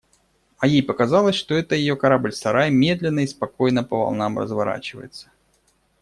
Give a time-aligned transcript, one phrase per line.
[0.57, 5.29] А ей показалось, что это ее корабль-сарай медленно и спокойно по волнам разворачивается.